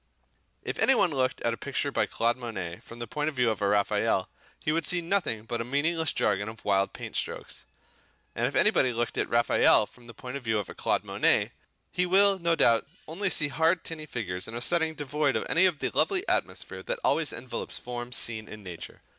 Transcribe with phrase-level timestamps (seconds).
[0.63, 3.61] If anybody looks at a picture by Claude Monet from the point of view of
[3.61, 7.65] a Raphael, he will see nothing but a meaningless jargon of wild paint strokes.
[8.33, 11.03] And if anybody looks at a Raphael from the point of view of a Claude
[11.03, 11.51] Monet,
[11.91, 15.67] he will, no doubt, only see hard, tinny figures in a setting devoid of any
[15.67, 19.03] of the lovely atmosphere that always envelops form seen in nature.